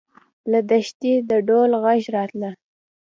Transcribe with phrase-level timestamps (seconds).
[0.51, 2.49] له دښتې د ډول غږ راته.